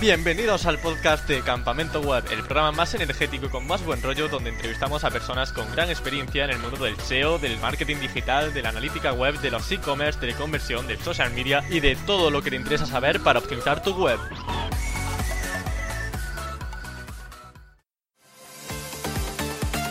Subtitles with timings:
[0.00, 4.28] Bienvenidos al podcast de Campamento Web, el programa más energético y con más buen rollo
[4.28, 8.54] donde entrevistamos a personas con gran experiencia en el mundo del SEO, del marketing digital,
[8.54, 11.96] de la analítica web, de los e-commerce, de la conversión, del social media y de
[11.96, 14.18] todo lo que te interesa saber para optimizar tu web.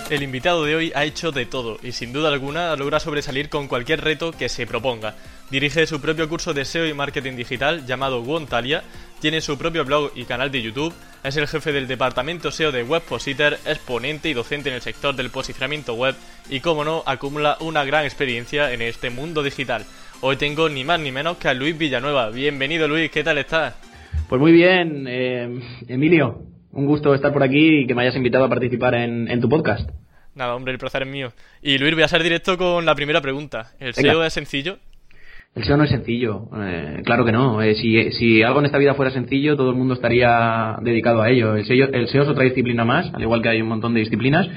[0.10, 3.68] El invitado de hoy ha hecho de todo y sin duda alguna logra sobresalir con
[3.68, 5.14] cualquier reto que se proponga.
[5.52, 8.83] Dirige su propio curso de SEO y marketing digital llamado Wontalia,
[9.19, 12.83] tiene su propio blog y canal de YouTube, es el jefe del departamento SEO de
[12.83, 16.15] Webpositor, es ponente y docente en el sector del posicionamiento web
[16.50, 19.83] y como no, acumula una gran experiencia en este mundo digital.
[20.21, 22.29] Hoy tengo ni más ni menos que a Luis Villanueva.
[22.29, 23.75] Bienvenido Luis, ¿qué tal estás?
[24.27, 26.43] Pues muy bien, eh, Emilio.
[26.71, 29.89] Un gusto estar por aquí y que me hayas invitado a participar en, tu podcast.
[30.36, 31.33] Nada, hombre, el placer es mío.
[31.61, 33.72] Y Luis, voy a ser directo con la primera pregunta.
[33.80, 34.77] ¿El SEO es sencillo?
[35.55, 37.61] El SEO no es sencillo, eh, claro que no.
[37.61, 41.30] Eh, si, si, algo en esta vida fuera sencillo, todo el mundo estaría dedicado a
[41.30, 41.56] ello.
[41.56, 44.47] El SEO, es otra disciplina más, al igual que hay un montón de disciplinas.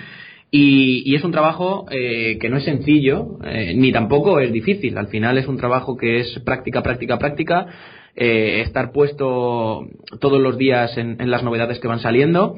[0.50, 3.38] Y, es un trabajo eh, que no es sencillo,
[3.74, 4.98] ni tampoco es difícil.
[4.98, 7.66] Al final es un trabajo que es práctica, práctica, práctica
[8.14, 9.86] eh, estar puesto
[10.20, 12.56] todos los días en, las novedades que van saliendo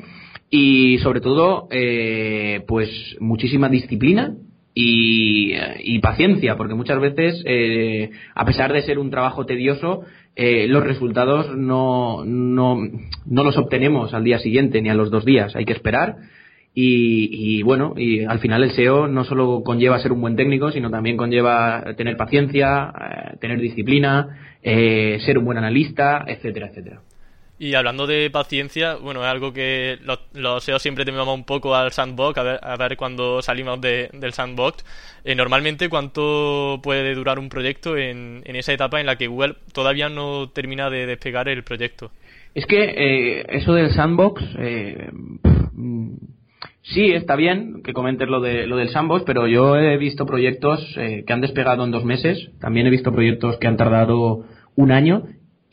[0.51, 4.35] y sobre todo eh, pues muchísima disciplina
[4.75, 10.03] y, paciencia porque muchas veces eh, a pesar de ser un trabajo tedioso
[10.37, 12.77] los resultados no, no,
[13.25, 16.17] no los obtenemos al día siguiente ni a los dos días hay que esperar
[16.77, 20.91] y, bueno, y al final el SEO no solo conlleva ser un buen técnico, sino
[20.91, 27.01] también conlleva tener paciencia, eh, tener disciplina, eh, ser un buen analista, etcétera, etcétera.
[27.59, 31.93] Y hablando de paciencia, bueno, es algo que los, SEO siempre tememos un poco al
[31.93, 34.85] sandbox, a ver, a ver cuando salimos del sandbox.
[35.25, 39.55] Eh, normalmente, ¿cuánto puede durar un proyecto en, en, esa etapa en la que Google
[39.73, 42.11] todavía no termina de despegar el proyecto?
[42.55, 44.43] Es que eso del sandbox,
[46.87, 50.81] Sí, está bien que comentes lo, de, lo del sandbox, pero yo he visto proyectos
[50.99, 54.45] eh, que han despegado en dos meses, también he visto proyectos que han tardado
[54.77, 55.23] un año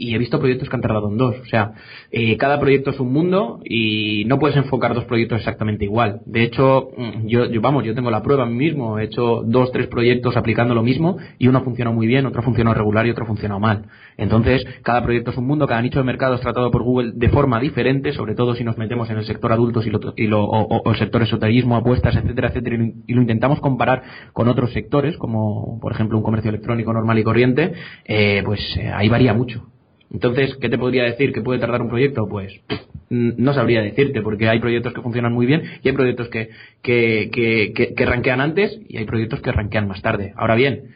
[0.02, 1.36] y he visto proyectos que han tardado en dos.
[1.40, 1.74] O sea,
[2.12, 6.22] eh, cada proyecto es un mundo y no puedes enfocar dos proyectos exactamente igual.
[6.26, 8.98] De hecho, mm, yo, yo vamos, yo tengo la prueba a mí mismo.
[8.98, 12.42] He hecho dos, tres proyectos aplicando lo mismo y uno ha funcionado muy bien, otro
[12.42, 13.86] ha funcionado regular y otro ha funcionado mal.
[14.18, 17.30] Entonces, cada proyecto es un mundo, cada nicho de mercado es tratado por Google de
[17.30, 20.44] forma diferente, sobre todo si nos metemos en el sector adultos y, lo, y lo,
[20.44, 24.02] o, el sector esoterismo, apuestas, etcétera, etcétera, y lo intentamos comparar
[24.34, 27.74] con otros sectores, como por ejemplo un comercio electrónico normal y corriente,
[28.06, 29.68] eh, pues eh, ahí varía mucho.
[30.14, 32.28] Entonces, ¿qué te podría decir que puede tardar un proyecto?
[32.28, 32.54] Pues
[33.10, 36.50] no sabría decirte, porque hay proyectos que funcionan muy bien y hay proyectos que,
[36.82, 40.34] que, que, que, ranquean antes y hay proyectos que ranquean más tarde.
[40.38, 40.96] Ahora bien,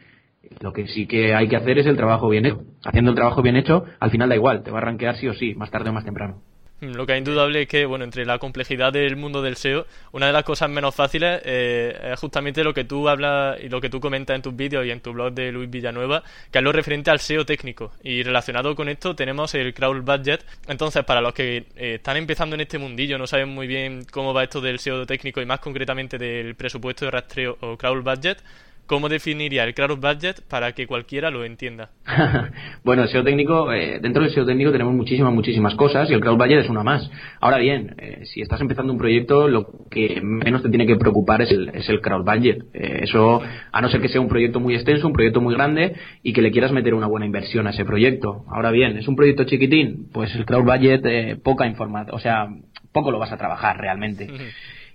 [0.60, 2.64] lo que sí que hay que hacer es el trabajo bien hecho.
[2.84, 5.34] Haciendo el trabajo bien hecho, al final da igual, te va a ranquear sí o
[5.34, 6.40] sí, más tarde o más temprano.
[6.80, 10.26] Lo que es indudable es que, bueno, entre la complejidad del mundo del SEO, una
[10.26, 13.88] de las cosas menos fáciles eh, es justamente lo que tú hablas y lo que
[13.88, 16.72] tú comentas en tus vídeos y en tu blog de Luis Villanueva, que es lo
[16.72, 17.92] referente al SEO técnico.
[18.02, 20.44] Y relacionado con esto tenemos el Crawl Budget.
[20.68, 24.34] Entonces, para los que eh, están empezando en este mundillo, no saben muy bien cómo
[24.34, 28.42] va esto del SEO técnico y más concretamente del presupuesto de rastreo o Crawl Budget,
[28.86, 31.90] ¿Cómo definiría el Crowd Budget para que cualquiera lo entienda?
[32.84, 36.20] bueno, el SEO técnico, eh, dentro del SEO técnico tenemos muchísimas, muchísimas cosas y el
[36.20, 37.10] Crowd Budget es una más.
[37.40, 41.42] Ahora bien, eh, si estás empezando un proyecto, lo que menos te tiene que preocupar
[41.42, 42.58] es el, es el Crowd Budget.
[42.74, 43.42] Eh, eso,
[43.72, 46.42] a no ser que sea un proyecto muy extenso, un proyecto muy grande y que
[46.42, 48.44] le quieras meter una buena inversión a ese proyecto.
[48.48, 50.10] Ahora bien, ¿es un proyecto chiquitín?
[50.12, 52.46] Pues el Crowd Budget, poca información, o sea,
[52.92, 54.28] poco lo vas a trabajar realmente.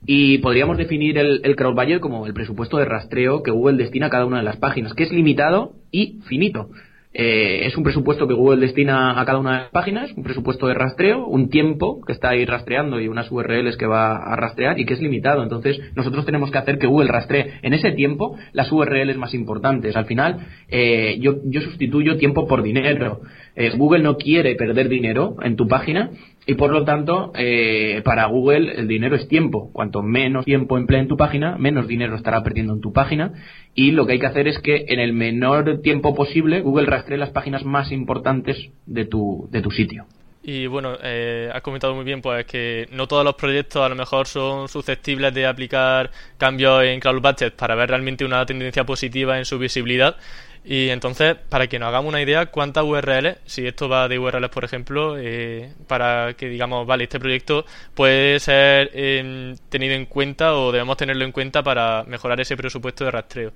[0.06, 4.08] Y podríamos definir el, el crowd budget como el presupuesto de rastreo que Google destina
[4.08, 6.70] a cada una de las páginas, que es limitado y finito.
[7.14, 10.68] Eh, es un presupuesto que Google destina a cada una de las páginas, un presupuesto
[10.68, 14.80] de rastreo, un tiempo que está ahí rastreando y unas URLs que va a rastrear
[14.80, 15.44] y que es limitado.
[15.44, 19.98] Entonces, nosotros tenemos que hacer que Google rastree en ese tiempo las URLs más importantes.
[19.98, 23.22] Al final, eh, yo, yo sustituyo tiempo por dinero.
[23.62, 26.10] Eh, Google no quiere perder dinero en tu página
[26.48, 29.70] y por lo tanto, eh, para Google el dinero es tiempo.
[29.72, 33.34] Cuanto menos tiempo emplea en tu página, menos dinero estará perdiendo en tu página.
[33.76, 37.20] Y lo que hay que hacer es que en el menor tiempo posible Google rastree
[37.20, 40.08] las páginas más importantes de tu, de tu sitio.
[40.44, 43.96] Y bueno, eh, has comentado muy bien pues que no todos los proyectos a lo
[43.96, 46.10] mejor son susceptibles de aplicar
[46.40, 50.18] cambios en Cloud Budget para ver realmente una tendencia positiva en su visibilidad.
[50.64, 54.50] Y entonces, para que nos hagamos una idea, ¿cuántas URLs, si esto va de URLs,
[54.50, 57.66] por ejemplo, eh, para que digamos, vale, este proyecto
[57.96, 63.06] puede ser em, tenido en cuenta o debemos tenerlo en cuenta para mejorar ese presupuesto
[63.06, 63.54] de rastreo?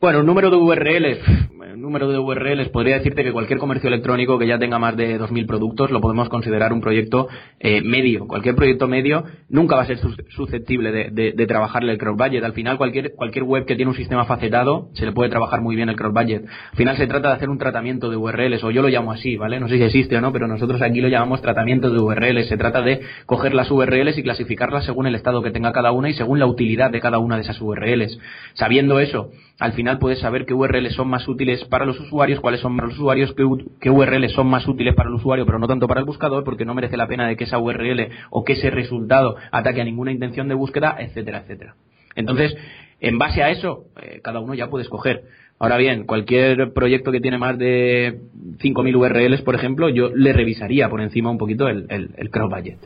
[0.00, 1.18] Bueno, un número de URLs,
[1.84, 5.46] número de URLs, podría decirte que cualquier comercio electrónico que ya tenga más de 2.000
[5.46, 7.28] productos lo podemos considerar un proyecto
[7.60, 8.26] eh, medio.
[8.26, 9.98] Cualquier proyecto medio nunca va a ser
[10.28, 12.42] susceptible de, trabajarle el crowd budget.
[12.42, 15.76] Al final, cualquier, cualquier web que tiene un sistema facetado se le puede trabajar muy
[15.76, 16.46] bien el crowd budget.
[16.46, 19.36] Al final se trata de hacer un tratamiento de URLs, o yo lo llamo así,
[19.36, 19.60] ¿vale?
[19.60, 22.48] No sé si existe o no, pero nosotros aquí lo llamamos tratamiento de URLs.
[22.48, 26.08] Se trata de coger las URLs y clasificarlas según el estado que tenga cada una
[26.08, 28.18] y según la utilidad de cada una de esas URLs.
[28.54, 32.60] Sabiendo eso, al final puedes saber qué URLs son más útiles para los usuarios, cuáles
[32.60, 33.34] son para los usuarios,
[33.80, 36.64] qué, URLs son más útiles para el usuario, pero no tanto para el buscador, porque
[36.64, 40.10] no merece la pena de que esa URL o que ese resultado ataque a ninguna
[40.10, 41.76] intención de búsqueda, etcétera, etcétera.
[42.16, 42.56] Entonces,
[43.00, 45.24] en base a eso, eh, cada uno ya puede escoger.
[45.58, 48.18] Ahora bien, cualquier proyecto que tiene más de
[48.58, 52.78] 5.000 URLs, por ejemplo, yo le revisaría por encima un poquito el, el, el budget.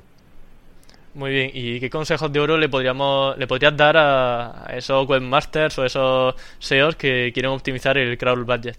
[1.19, 5.77] Muy bien, ¿y qué consejos de oro le podríamos le podrías dar a, esos webmasters
[5.81, 8.77] o esos SEOs que quieren optimizar el crowd budget?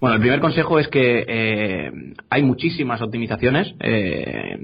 [0.00, 1.92] Bueno, el primer consejo es que eh,
[2.30, 4.56] hay muchísimas optimizaciones eh,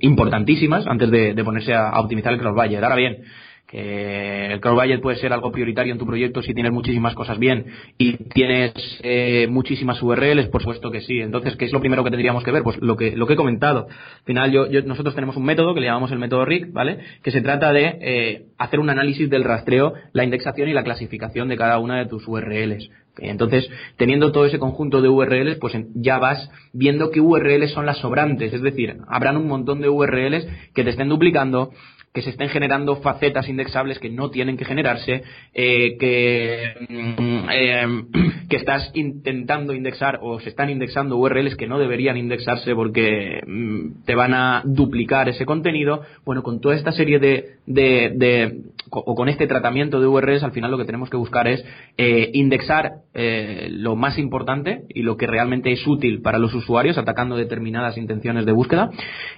[0.00, 2.82] importantísimas antes de, ponerse a, a, optimizar el crowd budget.
[2.82, 3.24] Ahora bien,
[3.70, 7.66] que el crowd puede ser algo prioritario en tu proyecto si tienes muchísimas cosas bien
[7.98, 8.72] y tienes
[9.02, 11.20] eh, muchísimas URLs, por supuesto que sí.
[11.20, 12.64] Entonces, ¿qué es lo primero que tendríamos que ver?
[12.64, 13.86] Pues lo que, lo que he comentado.
[13.88, 16.98] Al final, yo, nosotros tenemos un método que le llamamos el método RIC, ¿vale?
[17.22, 21.48] Que se trata de eh, hacer un análisis del rastreo, la indexación y la clasificación
[21.48, 22.90] de cada una de tus URLs.
[23.18, 27.98] Entonces, teniendo todo ese conjunto de URLs, pues ya vas viendo qué URLs son las
[27.98, 28.52] sobrantes.
[28.52, 31.70] Es decir, habrán un montón de URLs que te estén duplicando,
[32.12, 35.22] que se estén generando facetas indexables que no tienen que generarse,
[35.54, 37.86] eh, que, mm, eh,
[38.48, 44.04] que estás intentando indexar o se están indexando URLs que no deberían indexarse porque mm,
[44.04, 46.02] te van a duplicar ese contenido.
[46.24, 48.60] Bueno, con toda esta serie de, de,
[48.90, 51.64] o con este tratamiento de URLs, al final lo que tenemos que buscar es
[51.96, 57.36] eh, indexar lo más importante y lo que realmente es útil para los usuarios, atacando
[57.36, 58.90] determinadas intenciones de búsqueda,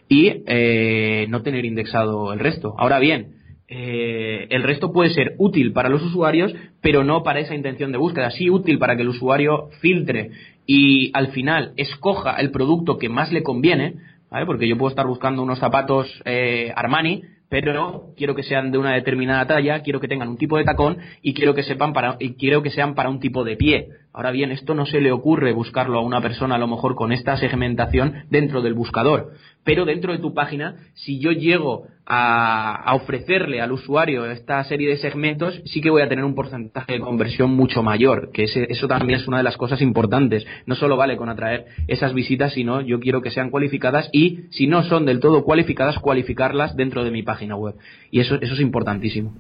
[0.08, 0.42] y
[1.28, 2.74] no tener indexado el resto.
[2.78, 3.42] Ahora bien,
[3.74, 7.96] eh, el resto puede ser útil para los usuarios, pero no para esa intención de
[7.96, 8.30] búsqueda.
[8.30, 10.30] Sí útil para que el usuario filtre
[10.66, 13.94] y al final escoja el producto que más le conviene,
[14.44, 17.22] porque yo puedo estar buscando unos zapatos eh, Armani,
[17.52, 20.96] pero quiero que sean de una determinada talla, quiero que tengan un tipo de tacón
[21.20, 23.88] y quiero que sepan para y quiero que sean para un tipo de pie.
[24.14, 27.12] Ahora bien, esto no se le ocurre buscarlo a una persona a lo mejor con
[27.12, 29.32] esta segmentación dentro del buscador
[29.64, 34.96] pero dentro de tu página, si yo llego a, ofrecerle al usuario esta serie de
[34.96, 39.20] segmentos, sí que voy a tener un porcentaje de conversión mucho mayor, que eso también
[39.20, 40.44] es una de las cosas importantes.
[40.66, 44.66] No solo vale con atraer esas visitas, sino yo quiero que sean cualificadas y, si
[44.66, 47.76] no son del todo cualificadas, cualificarlas dentro de mi página web.
[48.10, 49.32] Y eso, eso es importantísimo.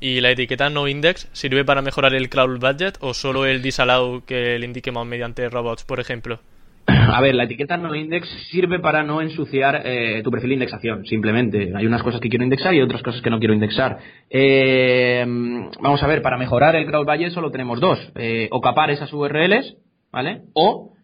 [0.00, 4.24] ¿Y la etiqueta no index sirve para mejorar el cloud budget o solo el disallow
[4.24, 6.40] que le indiquemos mediante robots, por ejemplo?
[6.86, 11.04] A ver, la etiqueta no index sirve para no ensuciar eh, tu perfil de indexación,
[11.06, 11.72] simplemente.
[11.74, 13.98] Hay unas cosas que quiero indexar y otras cosas que no quiero indexar.
[14.30, 15.24] Eh,
[15.80, 17.98] vamos a ver, para mejorar el crowd budget solo tenemos dos.
[18.14, 19.76] Eh, o capar esas URLs,
[20.12, 20.42] ¿vale?
[20.54, 20.94] O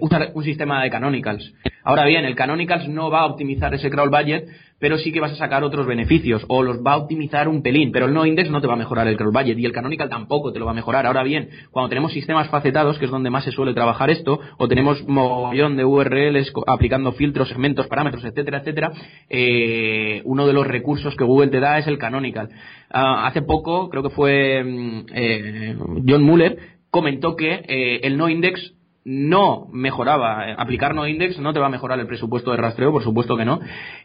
[0.00, 1.52] usar un sistema de canonicals.
[1.82, 4.48] Ahora bien, el canonicals no va a optimizar ese crawl budget,
[4.78, 7.92] pero sí que vas a sacar otros beneficios o los va a optimizar un pelín,
[7.92, 10.08] pero el no index no te va a mejorar el crawl budget y el canonical
[10.08, 11.06] tampoco te lo va a mejorar.
[11.06, 14.68] Ahora bien, cuando tenemos sistemas facetados, que es donde más se suele trabajar esto, o
[14.68, 18.92] tenemos mogollón de URLs aplicando filtros, segmentos, parámetros, etcétera, etcétera,
[19.28, 22.48] eh, uno de los recursos que Google te da es el canonical.
[22.90, 26.58] Ah, hace poco, creo que fue mm, eh, John Muller,
[26.90, 28.74] comentó que eh, el no index
[29.04, 30.50] no mejoraba.
[30.50, 33.36] Eh, aplicar no index no te va a mejorar el presupuesto de rastreo, por supuesto
[33.36, 33.60] que no.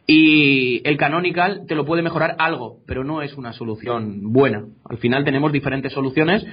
[0.06, 4.66] Y el canonical te lo puede mejorar algo, pero no es una solución buena.
[4.90, 6.46] Al final tenemos diferentes soluciones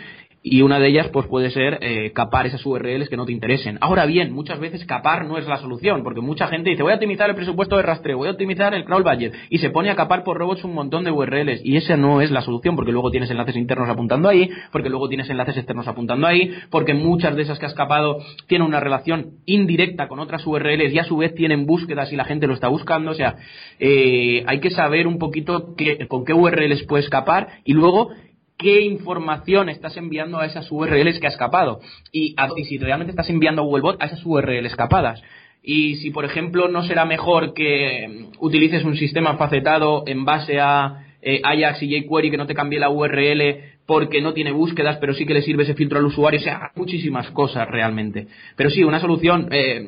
[0.49, 3.79] y una de ellas pues puede ser eh, capar esas URLs que no te interesen.
[3.81, 6.95] Ahora bien, muchas veces capar no es la solución, porque mucha gente dice voy a
[6.95, 9.97] optimizar el presupuesto de rastreo, voy a optimizar el crawl budget y se pone a
[9.97, 13.11] capar por robots un montón de URLs y esa no es la solución, porque luego
[13.11, 17.43] tienes enlaces internos apuntando ahí, porque luego tienes enlaces externos apuntando ahí, porque muchas de
[17.43, 21.35] esas que has capado tienen una relación indirecta con otras URLs y a su vez
[21.35, 23.35] tienen búsquedas y la gente lo está buscando, o sea,
[23.81, 25.75] eh, hay que saber un poquito
[26.07, 28.11] con qué URLs puedes capar y luego
[28.59, 31.81] qué información estás enviando a esas URLs que ha escapado
[32.13, 32.35] y,
[32.65, 35.23] si realmente estás enviando a Googlebot a esas URLs escapadas.
[35.63, 41.07] Y si, por ejemplo, no será mejor que utilices un sistema facetado en base a
[41.21, 45.15] eh, Ajax y jQuery que no te cambie la URL porque no tiene búsquedas, pero
[45.15, 46.39] sí que le sirve ese filtro al usuario.
[46.39, 48.29] O sea, muchísimas cosas realmente.
[48.57, 49.85] Pero sí, una solución eh,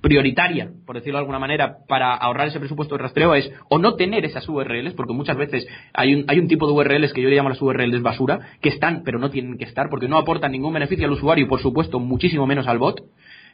[0.00, 3.94] prioritaria, por decirlo de alguna manera, para ahorrar ese presupuesto de rastreo es o no
[3.96, 7.28] tener esas URLs, porque muchas veces hay un, hay un tipo de URLs que yo
[7.28, 10.52] le llamo las URLs basura, que están pero no tienen que estar porque no aportan
[10.52, 13.02] ningún beneficio al usuario y por supuesto muchísimo menos al bot.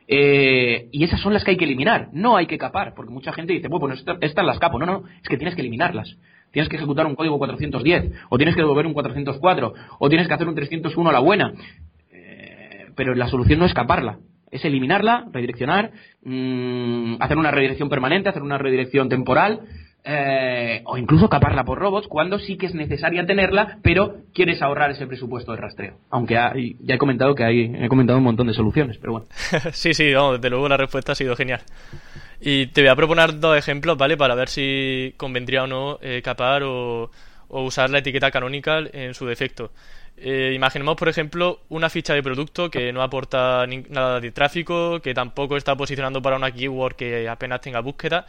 [0.08, 3.32] Eh, y esas son las que hay que eliminar, no hay que capar, porque mucha
[3.32, 4.78] gente dice, bueno, pues estas las capo.
[4.78, 6.16] No, no, es que tienes que eliminarlas.
[6.52, 10.34] Tienes que ejecutar un código 410, o tienes que devolver un 404, o tienes que
[10.34, 11.52] hacer un 301 a la buena.
[12.12, 14.20] Eh, pero la solución no es caparla
[14.56, 19.60] es eliminarla, redireccionar, mm, hacer una redirección permanente, hacer una redirección temporal,
[20.08, 24.92] eh, o incluso caparla por robots cuando sí que es necesaria tenerla, pero quieres ahorrar
[24.92, 25.94] ese presupuesto de rastreo.
[26.10, 29.26] Aunque ya he comentado que hay, he comentado un montón de soluciones, pero bueno.
[29.72, 31.60] sí, sí, vamos, desde luego la respuesta ha sido genial.
[32.40, 34.16] Y te voy a proponer dos ejemplos, ¿vale?
[34.16, 37.10] Para ver si convendría o no eh, capar o,
[37.48, 39.72] o usar la etiqueta canonical en su defecto.
[40.18, 45.14] Eh, imaginemos, por ejemplo, una ficha de producto que no aporta nada de tráfico, que
[45.14, 48.26] tampoco está posicionando para una keyword que apenas tenga búsqueda.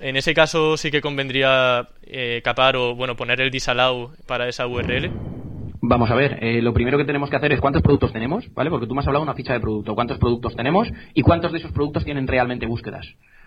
[0.00, 4.66] En ese caso sí que convendría eh, capar o bueno poner el disallow para esa
[4.66, 5.35] URL.
[5.88, 8.70] Vamos a ver, eh, lo primero que tenemos que hacer es cuántos productos tenemos, ¿vale?
[8.70, 11.52] Porque tú me has hablado de una ficha de producto, cuántos productos tenemos y cuántos
[11.52, 13.06] de esos productos tienen realmente búsquedas.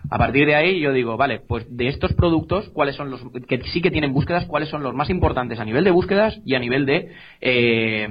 [0.10, 3.62] A partir de ahí yo digo, vale, pues de estos productos, ¿cuáles son los que
[3.74, 4.46] sí que tienen búsquedas?
[4.46, 8.08] ¿Cuáles son los más importantes a nivel de búsquedas y a nivel de, eh,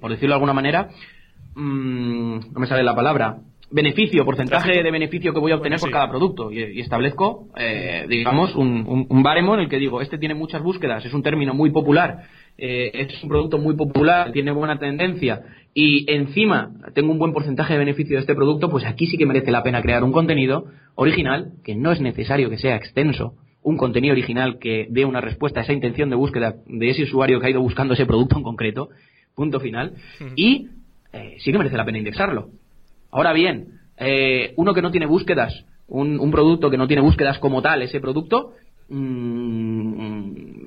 [0.00, 0.88] por decirlo de alguna manera,
[1.54, 3.40] mmm, no me sale la palabra,
[3.70, 8.54] beneficio, porcentaje de beneficio que voy a obtener por cada producto y, establezco, eh, digamos,
[8.54, 11.70] un, un, baremo en el que digo, este tiene muchas búsquedas, es un término muy
[11.70, 12.22] popular,
[12.58, 15.42] eh, es un producto muy popular, tiene buena tendencia
[15.74, 19.26] y encima tengo un buen porcentaje de beneficio de este producto, pues aquí sí que
[19.26, 23.76] merece la pena crear un contenido original, que no es necesario que sea extenso, un
[23.76, 27.48] contenido original que dé una respuesta a esa intención de búsqueda de ese usuario que
[27.48, 28.88] ha ido buscando ese producto en concreto,
[29.34, 29.92] punto final,
[30.34, 30.68] y
[31.12, 32.48] eh, sí que merece la pena indexarlo.
[33.10, 37.60] Ahora bien, eh, uno que no tiene búsquedas, un, producto que no tiene búsquedas como
[37.60, 38.54] tal, ese producto,
[38.88, 40.64] mm,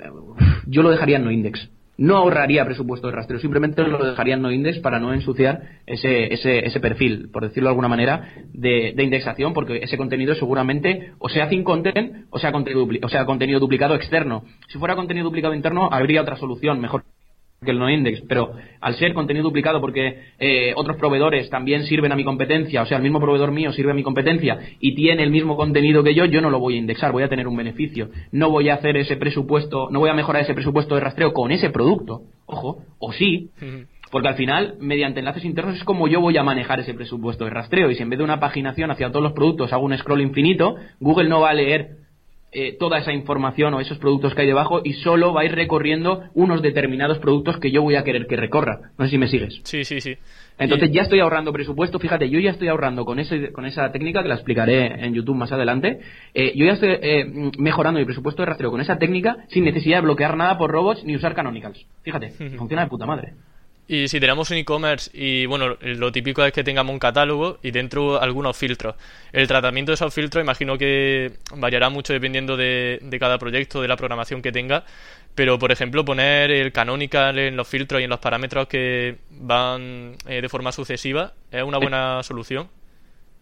[0.68, 1.70] yo lo dejaría en no index.
[2.00, 6.34] No ahorraría presupuesto de rastreo, simplemente lo dejaría en no index para no ensuciar ese,
[6.34, 11.12] ese, ese perfil, por decirlo de alguna manera, de, de, indexación, porque ese contenido seguramente
[11.20, 14.46] o sea sin content o sea contenido, o sea contenido duplicado externo.
[14.70, 17.04] Si fuera contenido duplicado interno, habría otra solución mejor
[17.64, 22.12] que el no index, pero al ser contenido duplicado porque eh, otros proveedores también sirven
[22.12, 25.24] a mi competencia, o sea, el mismo proveedor mío sirve a mi competencia y tiene
[25.24, 27.58] el mismo contenido que yo, yo no lo voy a indexar, voy a tener un
[27.58, 28.10] beneficio.
[28.32, 31.52] No voy a hacer ese presupuesto, no voy a mejorar ese presupuesto de rastreo con
[31.52, 33.50] ese producto, ojo, o sí,
[34.12, 37.52] porque al final, mediante enlaces internos es como yo voy a manejar ese presupuesto de
[37.52, 40.22] rastreo y si en vez de una paginación hacia todos los productos hago un scroll
[40.22, 41.98] infinito, Google no va a leer
[42.52, 45.54] eh, toda esa información o esos productos que hay debajo y solo va a ir
[45.54, 48.92] recorriendo unos determinados productos que yo voy a querer que recorra.
[48.98, 49.60] No sé si me sigues.
[49.64, 50.18] Sí, sí, sí.
[50.58, 52.00] Entonces ya estoy ahorrando presupuesto.
[52.00, 55.36] Fíjate, yo ya estoy ahorrando con, ese, con esa técnica que la explicaré en YouTube
[55.36, 56.00] más adelante.
[56.34, 59.98] Eh, yo ya estoy eh, mejorando mi presupuesto de rastreo con esa técnica sin necesidad
[59.98, 61.86] de bloquear nada por robots ni usar canonicals.
[62.04, 63.34] Fíjate, funciona de puta madre.
[63.92, 67.72] Y si tenemos un e-commerce y bueno, lo típico es que tengamos un catálogo y
[67.72, 68.94] dentro algunos filtros.
[69.34, 73.96] El tratamiento de esos filtros imagino que variará mucho dependiendo de, cada proyecto, de la
[73.96, 74.84] programación que tenga.
[75.34, 80.14] Pero por ejemplo poner el canonical en los filtros y en los parámetros que van
[80.28, 82.68] eh, de forma sucesiva es una buena solución.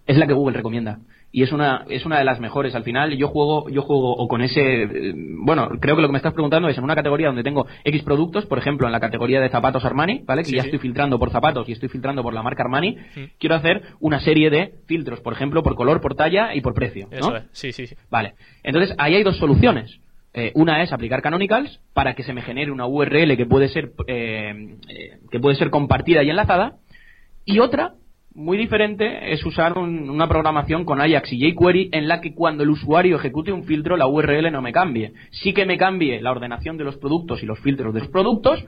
[0.05, 0.99] Es la que Google recomienda
[1.31, 2.73] y es una es una de las mejores.
[2.75, 6.13] Al final yo juego yo juego o con ese eh, bueno creo que lo que
[6.13, 8.99] me estás preguntando es en una categoría donde tengo x productos por ejemplo en la
[8.99, 12.33] categoría de zapatos Armani vale que ya estoy filtrando por zapatos y estoy filtrando por
[12.33, 12.97] la marca Armani
[13.39, 17.07] quiero hacer una serie de filtros por ejemplo por color por talla y por precio
[17.11, 17.33] ¿no?
[17.51, 17.95] sí sí sí.
[18.09, 18.33] Vale.
[18.63, 19.99] Entonces ahí hay dos soluciones.
[20.33, 23.91] Eh, una es aplicar canonicals para que se me genere una URL que puede ser
[24.07, 24.77] eh,
[25.31, 26.75] que puede ser compartida y enlazada
[27.43, 27.93] y otra
[28.37, 32.69] muy diferente es usar una programación con Ajax y jQuery en la que cuando el
[32.69, 35.13] usuario ejecute un filtro la URL no me cambie.
[35.31, 38.63] Sí que me cambie la ordenación de los productos y los filtros de los productos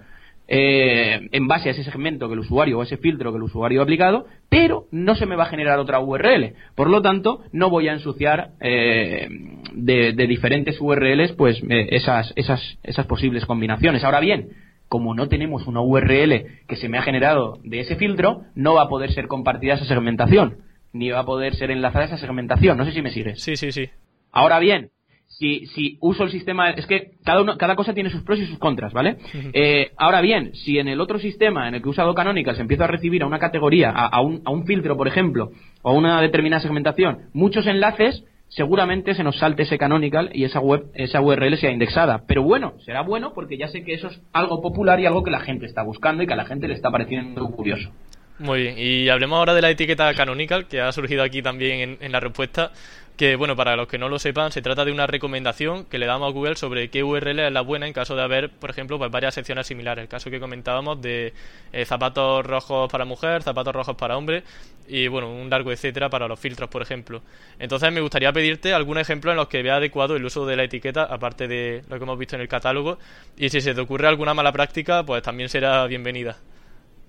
[0.48, 3.82] eh, en base a ese segmento que el usuario o ese filtro que el usuario
[3.82, 6.56] ha aplicado, pero no se me va a generar otra URL.
[6.74, 9.30] Por lo tanto, no voy a ensuciar eh,
[9.74, 14.04] de, diferentes URLs pues eh, esas, esas, esas posibles combinaciones.
[14.04, 14.50] Ahora bien,
[14.90, 18.84] como no tenemos una URL que se me ha generado de ese filtro, no va
[18.84, 20.58] a poder ser compartida esa segmentación,
[20.92, 22.78] ni va a poder ser enlazada esa segmentación.
[22.78, 23.42] No sé si me sigues.
[23.42, 23.90] Sí, sí, sí.
[24.32, 24.90] Ahora bien,
[25.28, 28.48] si, si uso el sistema, es que cada, uno, cada cosa tiene sus pros y
[28.48, 29.18] sus contras, ¿vale?
[29.54, 32.84] Eh, ahora bien, si en el otro sistema en el que he usado Canonical empiezo
[32.84, 35.52] a recibir a una categoría, a, un, a un filtro, por ejemplo,
[35.84, 40.60] o a una determinada segmentación, muchos enlaces, seguramente se nos salte ese canonical y esa
[40.60, 42.24] web, esa URL sea indexada.
[42.28, 45.32] Pero bueno, será bueno porque ya sé que eso es algo popular y algo que
[45.32, 47.92] la gente está buscando y que a la gente le está pareciendo curioso.
[48.40, 52.12] Muy bien, y hablemos ahora de la etiqueta canonical que ha surgido aquí también en,
[52.14, 52.72] la respuesta.
[53.18, 56.06] Que, bueno, para los que no lo sepan, se trata de una recomendación que le
[56.06, 58.98] damos a Google sobre qué URL es la buena en caso de haber, por ejemplo,
[58.98, 60.04] pues varias secciones similares.
[60.04, 61.34] El caso que comentábamos de
[61.74, 64.44] eh, zapatos rojos para mujer, zapatos rojos para hombre
[64.88, 67.22] y, bueno, un largo etcétera para los filtros, por ejemplo.
[67.60, 70.64] Entonces, me gustaría pedirte algún ejemplo en los que vea adecuado el uso de la
[70.64, 73.00] etiqueta, aparte de lo que hemos visto en el catálogo.
[73.36, 76.38] Y si se te ocurre alguna mala práctica, pues también será bienvenida.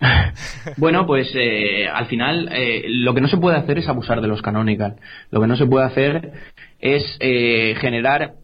[0.77, 4.29] bueno, pues eh, al final eh, lo que no se puede hacer es abusar de
[4.29, 4.97] los canonical.
[5.31, 6.33] Lo que no se puede hacer
[6.79, 8.35] es eh, generar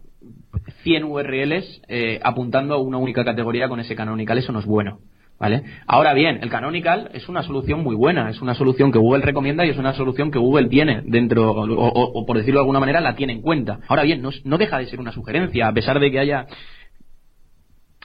[0.83, 1.81] 100 URLs
[2.23, 4.37] apuntando a una única categoría con ese canonical.
[4.37, 4.99] Eso no es bueno.
[5.39, 5.61] ¿Vale?
[5.85, 9.63] Ahora bien, el canonical es una solución muy buena, es una solución que Google recomienda
[9.67, 13.15] y es una solución que Google tiene dentro, o, por decirlo de alguna manera, la
[13.15, 13.79] tiene en cuenta.
[13.87, 16.47] Ahora bien, no deja de ser una sugerencia, a pesar de que haya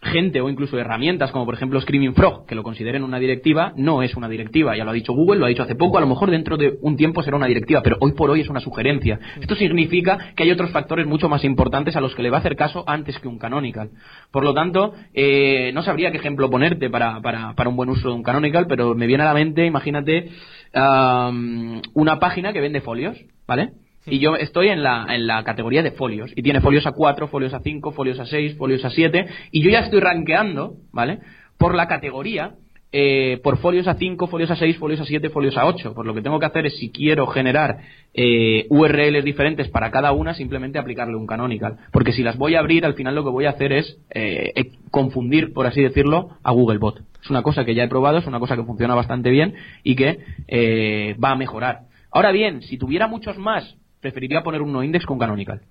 [0.03, 4.03] gente o incluso herramientas como por ejemplo Screaming Frog que lo consideren una directiva, no
[4.03, 4.77] es una directiva.
[4.77, 6.79] Ya lo ha dicho Google, lo ha dicho hace poco, a lo mejor dentro de
[6.81, 9.19] un tiempo será una directiva, pero hoy por hoy es una sugerencia.
[9.41, 12.41] Esto significa que hay otros factores mucho más importantes a los que le va a
[12.41, 13.91] hacer caso antes que un canonical.
[14.31, 18.09] Por lo tanto, eh, no sabría qué ejemplo ponerte para, para, para un buen uso
[18.09, 20.31] de un canonical, pero me viene a la mente, imagínate,
[20.75, 23.17] una página que vende folios,
[23.47, 23.73] ¿vale?
[24.07, 26.33] Y yo estoy en la, en la categoría de folios.
[26.35, 29.27] Y tiene folios a 4, folios a 5, folios a 6, folios a 7.
[29.53, 31.21] Y yo ya estoy rankeando, ¿vale?
[31.57, 32.55] Por la categoría,
[32.91, 35.95] eh, por folios a 5, folios a 6, folios a 7, folios a 8.
[35.95, 37.79] Por lo que tengo que hacer es, si quiero generar
[38.13, 41.79] eh, URLs diferentes para cada una, simplemente aplicarle un canonical.
[41.93, 44.73] Porque si las voy a abrir, al final lo que voy a hacer es eh,
[44.91, 47.03] confundir, por así decirlo, a Googlebot.
[47.23, 49.55] Es una cosa que ya he probado, es una cosa que funciona bastante bien
[49.85, 50.19] y que
[50.49, 51.83] eh, va a mejorar.
[52.11, 55.63] Ahora bien, si tuviera muchos más preferiría poner un noindex con canonical.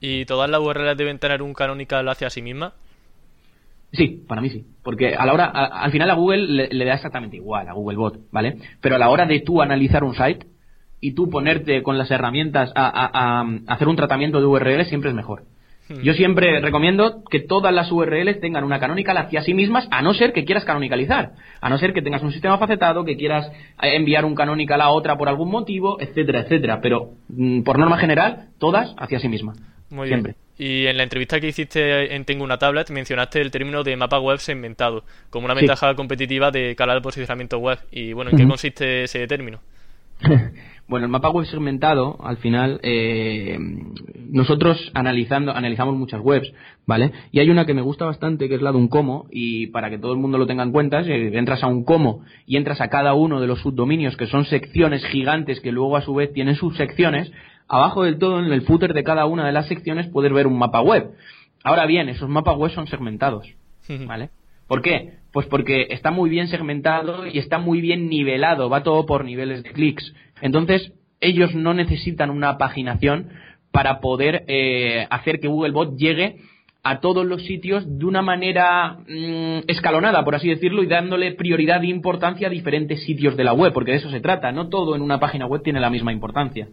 [0.00, 2.74] ¿Y todas las URLs deben tener un canonical hacia sí misma?
[3.92, 4.66] Sí, para mí sí.
[4.82, 8.58] Porque a la hora, al final a Google le, da exactamente igual, a Googlebot, ¿vale?
[8.80, 10.46] Pero a la hora de tú analizar un site
[11.00, 15.16] y tú ponerte con las herramientas a, a hacer un tratamiento de URLs siempre es
[15.16, 15.44] mejor.
[15.88, 20.14] Yo siempre recomiendo que todas las URLs tengan una canonical hacia sí mismas, a no
[20.14, 23.46] ser que quieras canonicalizar, a no ser que tengas un sistema facetado, que quieras
[23.82, 26.80] eh, enviar un canonical a otra por algún motivo, etcétera, etcétera.
[26.80, 29.58] Pero mm, por norma general, todas hacia sí mismas.
[29.90, 30.34] Muy siempre.
[30.58, 34.18] Y en la entrevista que hiciste en Tengo una tablet mencionaste el término de mapa
[34.18, 37.78] web segmentado como una ventaja competitiva de cara al posicionamiento web.
[37.92, 39.60] Y bueno, ¿en qué consiste ese término?
[40.88, 43.58] Bueno, el mapa web segmentado, al final, eh,
[44.30, 46.52] nosotros analizando, analizamos muchas webs,
[46.86, 47.10] ¿vale?
[47.32, 49.90] Y hay una que me gusta bastante, que es la de un como, y para
[49.90, 52.80] que todo el mundo lo tenga en cuenta, si entras a un como y entras
[52.80, 56.32] a cada uno de los subdominios, que son secciones gigantes que luego a su vez
[56.32, 57.32] tienen subsecciones,
[57.66, 60.56] abajo del todo, en el footer de cada una de las secciones, puedes ver un
[60.56, 61.10] mapa web.
[61.64, 63.52] Ahora bien, esos mapas web son segmentados,
[64.06, 64.30] ¿vale?
[64.68, 65.14] ¿Por qué?
[65.32, 69.62] Pues porque está muy bien segmentado y está muy bien nivelado, va todo por niveles
[69.62, 70.12] de clics.
[70.40, 73.30] Entonces, ellos no necesitan una paginación
[73.70, 76.36] para poder eh, hacer que Googlebot llegue
[76.82, 81.82] a todos los sitios de una manera mm, escalonada, por así decirlo, y dándole prioridad
[81.82, 84.52] e importancia a diferentes sitios de la web, porque de eso se trata.
[84.52, 86.68] No todo en una página web tiene la misma importancia.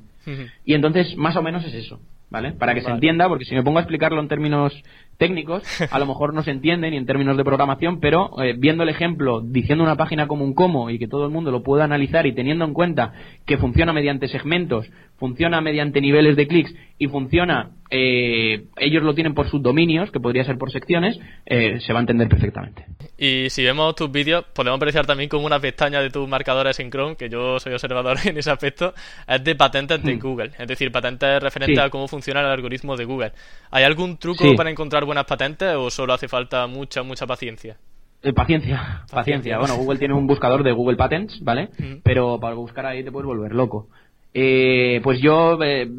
[0.64, 2.00] Y entonces, más o menos es eso.
[2.34, 2.52] ¿Vale?
[2.52, 4.74] Para que se entienda, porque si me pongo a explicarlo en términos
[5.18, 8.82] técnicos, a lo mejor no se entiende ni en términos de programación, pero eh, viendo
[8.82, 11.84] el ejemplo, diciendo una página como un cómo y que todo el mundo lo pueda
[11.84, 13.14] analizar y teniendo en cuenta
[13.46, 19.36] que funciona mediante segmentos, funciona mediante niveles de clics y funciona, eh, ellos lo tienen
[19.36, 22.86] por subdominios, que podría ser por secciones, eh, se va a entender perfectamente.
[23.18, 26.90] Y si vemos tus vídeos, podemos apreciar también como una pestaña de tus marcadores en
[26.90, 28.94] Chrome, que yo soy observador en ese aspecto,
[29.28, 30.20] es de patentes de mm.
[30.20, 33.32] Google, es decir, patentes referentes a cómo funciona el algoritmo de Google.
[33.72, 37.78] ¿Hay algún truco para encontrar buenas patentes o solo hace falta mucha, mucha paciencia?
[38.22, 39.60] Eh, paciencia, paciencia.
[39.60, 41.70] Bueno, Google tiene un buscador de Google Patents, ¿vale?
[42.04, 43.90] Pero para buscar ahí te puedes volver loco.
[44.34, 45.90] Eh, pues yo eh,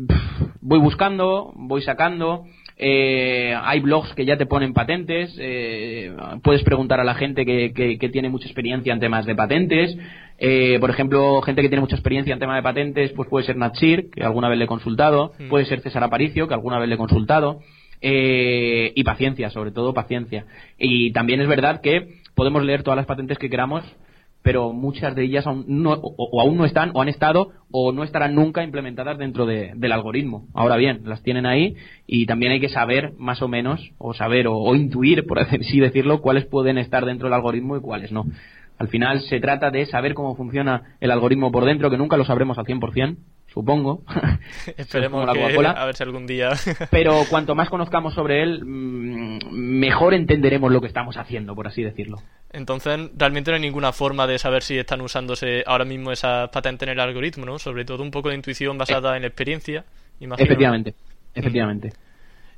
[0.61, 2.47] voy buscando, voy sacando.
[2.77, 5.33] Eh, hay blogs que ya te ponen patentes.
[6.43, 9.97] puedes preguntar a la gente que, que, tiene mucha experiencia en temas de patentes.
[10.81, 14.11] por ejemplo, gente que tiene mucha experiencia en temas de patentes, pues puede ser Natshir,
[14.11, 15.33] que alguna vez le he consultado.
[15.49, 17.61] Puede ser César Aparicio, que alguna vez le he consultado.
[18.01, 20.47] y paciencia, sobre todo paciencia.
[20.79, 23.85] Y también es verdad que podemos leer todas las patentes que queramos,
[24.44, 28.04] pero muchas de ellas aún no, o, aún no están, o han estado, o no
[28.04, 30.48] estarán nunca implementadas dentro del algoritmo.
[30.52, 31.76] Ahora bien, las tienen ahí
[32.07, 36.20] y también hay que saber más o menos, o saber, o, intuir, por así decirlo,
[36.20, 38.26] cuáles pueden estar dentro del algoritmo y cuáles no.
[38.76, 42.26] Al final se trata de saber cómo funciona el algoritmo por dentro, que nunca lo
[42.26, 43.16] sabremos al 100%,
[43.55, 44.03] supongo.
[44.77, 46.51] Esperemos que, a ver si algún día.
[46.90, 51.83] Pero cuanto más conozcamos sobre él, mm, mejor entenderemos lo que estamos haciendo, por así
[51.83, 52.19] decirlo.
[52.53, 56.87] Entonces, realmente no hay ninguna forma de saber si están usándose ahora mismo esas patentes
[56.88, 57.59] en el algoritmo, ¿no?
[57.59, 59.85] Sobre todo un poco de intuición basada en la experiencia.
[60.21, 60.95] Efectivamente,
[61.35, 61.93] efectivamente.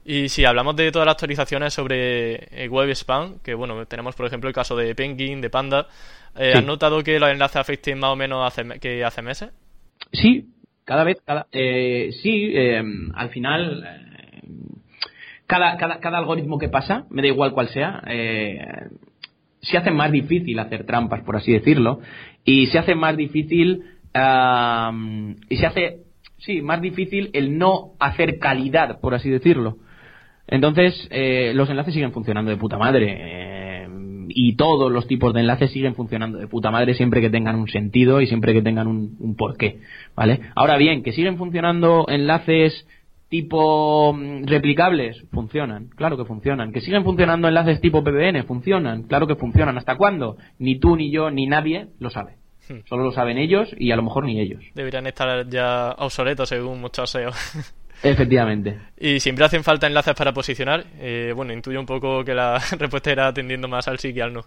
[0.04, 4.26] Y si hablamos de todas las actualizaciones sobre eh, Web Spam, que bueno, tenemos por
[4.26, 5.88] ejemplo el caso de Penguin, de Panda,
[6.36, 9.50] eh, ¿has notado que los enlaces afecten más o menos hace, que hace meses?
[10.12, 10.48] Sí,
[10.86, 12.82] cada vez, cada, eh, sí, eh,
[13.14, 14.48] al final, eh,
[15.46, 18.02] cada, cada, algoritmo que pasa, me da igual cuál sea,
[19.60, 22.00] se hace más difícil hacer trampas, por así decirlo,
[22.44, 23.82] y se hace más difícil,
[25.48, 25.98] y se hace,
[26.38, 29.78] sí, más difícil el no hacer calidad, por así decirlo.
[30.48, 31.08] Entonces,
[31.54, 33.55] los enlaces siguen funcionando de puta madre
[34.28, 37.68] y todos los tipos de enlaces siguen funcionando de puta madre siempre que tengan un
[37.68, 39.80] sentido y siempre que tengan un, porqué,
[40.14, 40.40] ¿vale?
[40.54, 42.86] Ahora bien, que siguen funcionando enlaces
[43.28, 46.72] tipo mm, replicables, funcionan, claro que funcionan.
[46.72, 49.78] Que siguen funcionando enlaces tipo PBN, funcionan, claro que funcionan.
[49.78, 50.36] ¿Hasta cuándo?
[50.58, 52.36] Ni tú, ni yo, ni nadie lo sabe.
[52.68, 52.80] Hmm.
[52.88, 54.62] Solo lo saben ellos y a lo mejor ni ellos.
[54.74, 57.30] Deberían estar ya obsoletos según muchos SEO.
[58.02, 58.78] Efectivamente.
[58.98, 60.84] Y siempre hacen falta enlaces para posicionar.
[60.98, 64.32] Eh, bueno, intuyo un poco que la respuesta era atendiendo más al sí que al
[64.32, 64.44] no.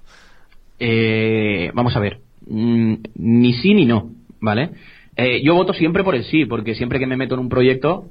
[0.79, 2.19] Eh, vamos a ver.
[2.47, 4.69] Mm, ni sí ni no, ¿vale?
[5.15, 8.09] Eh, yo voto siempre por el sí, porque siempre que me meto en un proyecto,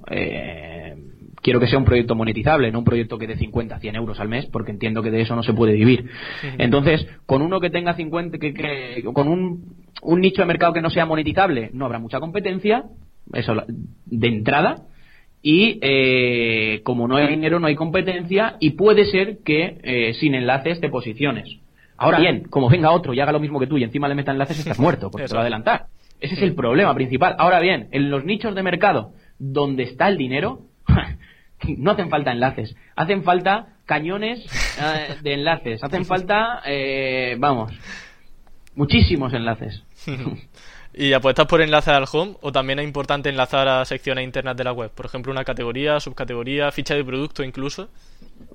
[1.41, 4.29] quiero que sea un proyecto monetizable, no un proyecto que dé 50, 100 euros al
[4.29, 6.11] mes, porque entiendo que de eso no se puede vivir.
[6.59, 10.91] Entonces, con uno que tenga 50, que, con un, un nicho de mercado que no
[10.91, 12.85] sea monetizable, no habrá mucha competencia,
[13.33, 13.55] eso
[14.05, 14.85] de entrada
[15.43, 20.35] y eh, como no hay dinero no hay competencia y puede ser que eh, sin
[20.35, 21.59] enlaces te posiciones.
[21.97, 24.31] Ahora bien, como venga otro y haga lo mismo que tú y encima le meta
[24.31, 25.87] enlaces estás muerto porque te va a adelantar.
[26.21, 27.35] Ese es el problema principal.
[27.39, 30.61] Ahora bien, en los nichos de mercado donde está el dinero
[31.79, 34.45] no hacen falta enlaces, hacen falta cañones
[34.81, 36.63] eh, de enlaces, hacen falta,
[37.39, 37.73] vamos,
[38.75, 39.85] muchísimos enlaces.
[40.95, 44.65] ¿Y apuestas por enlazar al home o también es importante enlazar a secciones internas de
[44.65, 44.91] la web?
[44.91, 47.89] Por ejemplo, una categoría, subcategoría, ficha de producto incluso.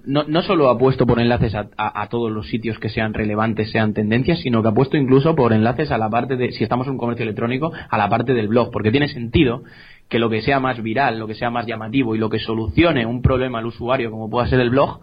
[0.06, 4.40] No, no solo apuesto por enlaces a, todos los sitios que sean relevantes, sean tendencias,
[4.40, 7.24] sino que apuesto incluso por enlaces a la parte de, si estamos en un comercio
[7.24, 9.64] electrónico, a la parte del blog, porque tiene sentido
[10.10, 13.06] que lo que sea más viral, lo que sea más llamativo y lo que solucione
[13.06, 15.00] un problema al usuario, como pueda ser el blog,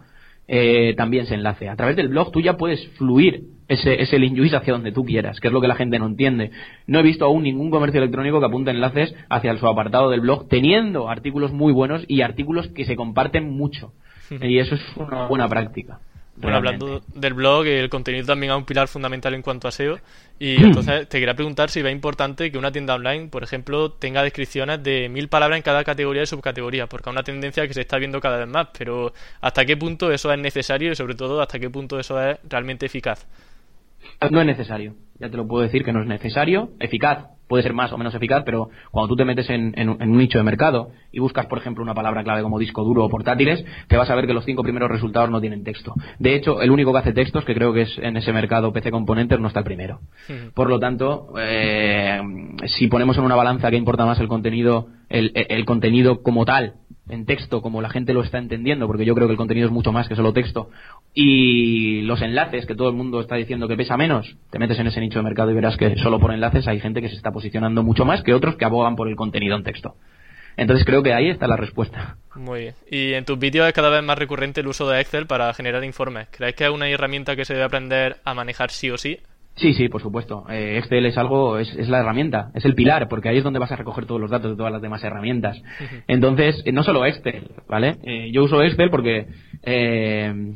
[0.53, 1.69] eh, también se enlace.
[1.69, 5.39] A través del blog tú ya puedes fluir ese, ese link hacia donde tú quieras,
[5.39, 6.51] que es lo que la gente no entiende.
[6.89, 10.49] No he visto aún ningún comercio electrónico que apunte enlaces hacia su apartado del blog,
[10.49, 13.93] teniendo artículos muy buenos y artículos que se comparten mucho.
[14.43, 16.01] y eso es una buena práctica.
[16.41, 19.99] Bueno, hablando del blog, el contenido también es un pilar fundamental en cuanto a SEO.
[20.39, 24.23] Y entonces te quería preguntar si va importante que una tienda online, por ejemplo, tenga
[24.23, 27.83] descripciones de mil palabras en cada categoría y subcategoría, porque es una tendencia que se
[27.83, 28.69] está viendo cada vez más.
[28.77, 32.39] Pero ¿hasta qué punto eso es necesario y sobre todo hasta qué punto eso es
[32.49, 33.27] realmente eficaz?
[34.31, 36.71] No es necesario, ya te lo puedo decir que no es necesario.
[36.79, 40.39] Eficaz, puede ser más o menos eficaz, pero cuando tú te metes en, un nicho
[40.39, 43.97] de mercado y buscas, por ejemplo, una palabra clave como disco duro o portátiles, te
[43.97, 45.93] vas a ver que los cinco primeros resultados no tienen texto.
[46.21, 48.93] De hecho, el único que hace textos, que creo que es en ese mercado PC
[48.93, 49.99] Componentes, no está el primero.
[50.55, 52.21] Por lo tanto, eh,
[52.67, 56.75] si ponemos en una balanza que importa más el contenido, el contenido como tal,
[57.11, 59.73] en texto como la gente lo está entendiendo, porque yo creo que el contenido es
[59.73, 60.71] mucho más que solo texto,
[61.15, 64.87] y los enlaces que todo el mundo está diciendo que pesa menos, te metes en
[64.87, 67.33] ese nicho de mercado y verás que solo por enlaces hay gente que se está
[67.33, 69.95] posicionando mucho más que otros que abogan por el contenido en texto.
[70.57, 72.17] Entonces creo que ahí está la respuesta.
[72.35, 72.75] Muy bien.
[72.91, 75.83] Y en tus vídeos es cada vez más recurrente el uso de Excel para generar
[75.85, 76.29] informes.
[76.31, 79.21] ¿Crees que es una herramienta que se debe aprender a manejar sí o sí
[79.61, 80.45] Sí, sí, por supuesto.
[80.49, 83.59] Eh, Excel es algo, es, es, la herramienta, es el pilar, porque ahí es donde
[83.59, 85.61] vas a recoger todos los datos de todas las demás herramientas.
[86.09, 87.99] Entonces, eh, no solo Excel, ¿vale?
[88.03, 89.27] Eh, yo uso Excel porque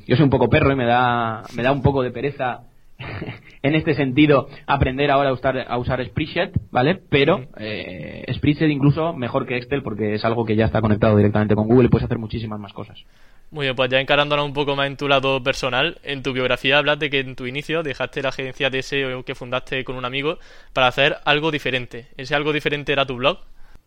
[0.07, 2.63] yo soy un poco perro y me da, me da un poco de pereza
[3.63, 7.01] en este sentido aprender ahora a usar, a usar Spreadsheet, ¿vale?
[7.09, 11.55] Pero eh, Spreadsheet incluso mejor que Excel porque es algo que ya está conectado directamente
[11.55, 13.03] con Google y puedes hacer muchísimas más cosas.
[13.51, 16.79] Muy bien, pues ya encarándonos un poco más en tu lado personal, en tu biografía
[16.79, 20.05] hablas de que en tu inicio dejaste la agencia de SEO que fundaste con un
[20.05, 20.39] amigo
[20.73, 22.07] para hacer algo diferente.
[22.17, 23.39] ¿Ese algo diferente era tu blog?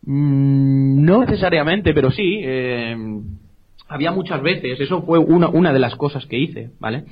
[0.02, 2.40] Mm, no necesariamente, pero sí.
[2.42, 2.96] Eh,
[3.88, 7.04] había muchas veces, eso fue una, una de las cosas que hice, ¿vale?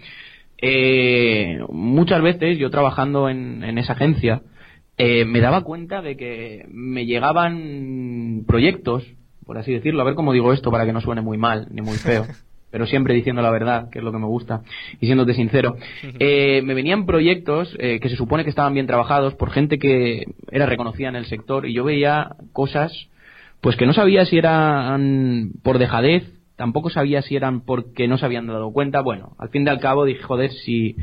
[0.59, 4.43] Eh, muchas veces yo trabajando en, esa agencia
[4.97, 9.05] eh, me daba cuenta de que me llegaban proyectos,
[9.45, 11.83] por así decirlo, a ver cómo digo esto para que no suene muy mal ni
[11.83, 12.25] muy feo,
[12.71, 14.63] pero siempre diciendo la verdad, que es lo que me gusta,
[14.99, 15.77] y siéndote sincero,
[16.19, 20.65] eh, me venían proyectos que se supone que estaban bien trabajados por gente que era
[20.65, 23.09] reconocida en el sector y yo veía cosas
[23.61, 28.27] pues que no sabía si eran por dejadez, tampoco sabía si eran porque no se
[28.27, 29.01] habían dado cuenta.
[29.01, 30.97] Bueno, al fin y al cabo dije, joder, si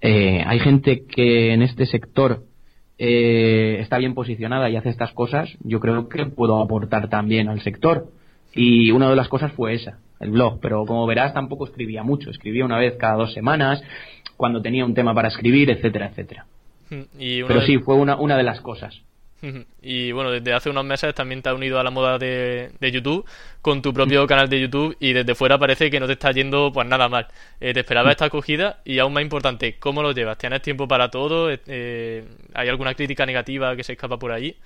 [0.00, 2.44] eh, hay gente que en este sector
[2.98, 7.60] eh, está bien posicionada y hace estas cosas, yo creo que puedo aportar también al
[7.60, 8.08] sector.
[8.54, 10.60] Y una de las cosas fue esa, el blog.
[10.60, 12.30] Pero como verás, tampoco escribía mucho.
[12.30, 13.82] Escribía una vez cada dos semanas,
[14.36, 16.46] cuando tenía un tema para escribir, etcétera, etcétera.
[16.88, 19.02] Pero sí, fue una, una de las cosas.
[19.82, 23.24] Y bueno, desde hace unos meses también te has unido a la moda de, YouTube
[23.62, 26.70] con tu propio canal de YouTube y desde fuera parece que no te está yendo
[26.72, 27.26] pues nada mal.
[27.60, 30.38] Eh, te esperaba esta acogida y aún más importante, ¿cómo lo llevas?
[30.38, 31.50] ¿Tienes tiempo para todo?
[31.50, 32.24] Eh,
[32.54, 34.56] ¿Hay alguna crítica negativa que se escapa por ahí?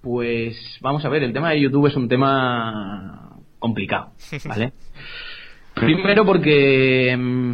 [0.00, 4.12] Pues vamos a ver, el tema de YouTube es un tema complicado,
[4.44, 4.72] ¿vale?
[5.74, 7.52] Primero porque mm,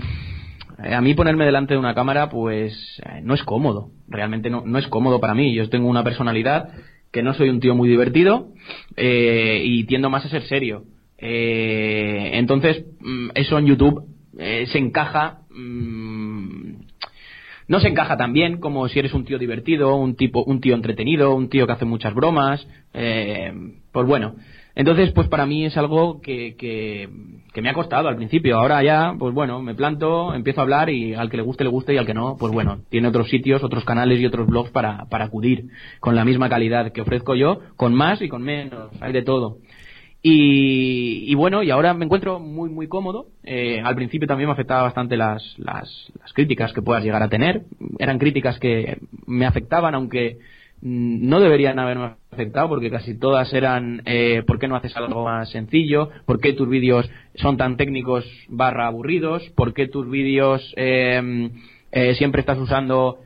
[0.78, 4.86] a mí ponerme delante de una cámara pues eh, no es cómodo, realmente no, es
[4.88, 5.54] cómodo para mí.
[5.54, 6.70] Yo tengo una personalidad
[7.12, 8.48] que no soy un tío muy divertido
[8.96, 10.84] eh, y tiendo más a ser serio.
[11.18, 14.04] Eh, entonces, mm, eso en YouTube
[14.36, 16.74] se encaja mm,
[17.66, 20.74] no se encaja tan bien como si eres un tío divertido, un tipo, un tío
[20.74, 22.66] entretenido, un tío que hace muchas bromas.
[22.92, 23.52] Eh,
[23.90, 24.36] pues bueno,
[24.74, 27.08] entonces pues para mí es algo que, que,
[27.62, 28.58] me ha costado al principio.
[28.58, 31.70] Ahora ya, pues bueno, me planto, empiezo a hablar y al que le guste le
[31.70, 34.70] guste y al que no, pues bueno, tiene otros sitios, otros canales y otros blogs
[34.70, 35.66] para, para acudir
[36.00, 39.58] con la misma calidad que ofrezco yo, con más y con menos, hay de todo.
[40.26, 43.26] Y, bueno, y ahora me encuentro muy, muy cómodo.
[43.42, 47.28] Eh, al principio también me afectaba bastante las, las, las, críticas que puedas llegar a
[47.28, 47.64] tener.
[47.98, 50.38] Eran críticas que me afectaban, aunque
[50.80, 55.24] mm, no deberían haberme afectado, porque casi todas eran eh, ¿por qué no haces algo
[55.24, 56.10] más sencillo?
[56.26, 59.42] ¿Por qué tus vídeos son tan técnicos barra aburridos?
[59.56, 61.50] ¿Por qué tus vídeos eh,
[61.92, 63.20] eh siempre estás usando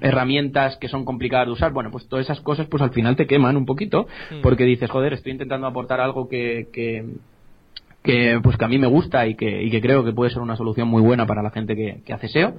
[0.00, 3.26] herramientas que son complicadas de usar, bueno, pues todas esas cosas pues al final te
[3.26, 4.42] queman un poquito mm.
[4.42, 7.04] porque dices, joder, estoy intentando aportar algo que, que,
[8.42, 10.56] pues que a mí me gusta y que, y que creo que puede ser una
[10.56, 12.54] solución muy buena para la gente que, hace SEO.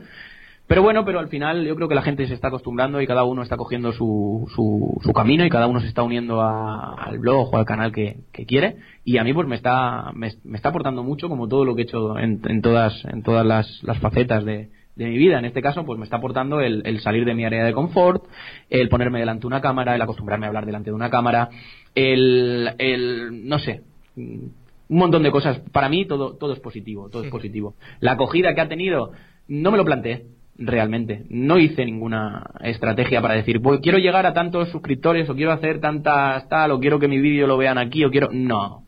[0.68, 3.24] Pero bueno, pero al final yo creo que la gente se está acostumbrando y cada
[3.24, 7.58] uno está cogiendo su, su, camino y cada uno se está uniendo al blog o
[7.58, 8.76] al canal que, quiere.
[9.06, 11.86] Y a mí pues me está, me, está aportando mucho como todo lo que he
[11.86, 15.40] hecho en, en todas, en todas las, las facetas de, de mi vida.
[15.40, 18.26] En este caso, pues me está aportando el, salir de mi área de confort,
[18.70, 21.50] el ponerme delante de una cámara, el acostumbrarme a hablar delante de una cámara,
[21.96, 23.84] el, el no sé,
[24.18, 24.54] un
[24.90, 25.62] montón de cosas.
[25.72, 27.76] Para mí todo, todo es positivo, todo es positivo.
[28.02, 29.12] La acogida que ha tenido,
[29.48, 30.26] no me lo planteé
[30.58, 31.24] realmente.
[31.30, 35.80] No hice ninguna estrategia para decir, pues quiero llegar a tantos suscriptores o quiero hacer
[35.80, 38.30] tantas tal o quiero que mi vídeo lo vean aquí o quiero...
[38.32, 38.88] No,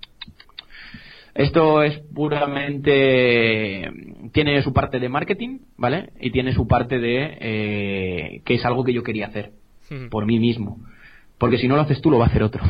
[1.39, 3.89] esto es puramente.
[4.33, 6.09] Tiene su parte de marketing, ¿vale?
[6.19, 7.37] Y tiene su parte de.
[7.39, 9.51] Eh, que es algo que yo quería hacer
[10.11, 10.79] por mí mismo.
[11.37, 12.61] Porque si no lo haces tú, lo va a hacer otro.